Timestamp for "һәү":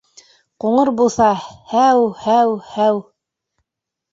1.73-2.07, 2.25-2.59, 2.73-2.99